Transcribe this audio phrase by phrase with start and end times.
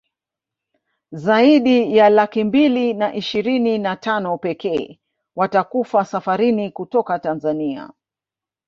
[1.11, 4.99] zaidi ya laki mbili na ishirini na tano pekee
[5.35, 7.89] watakufa safarini kutoka Tanzania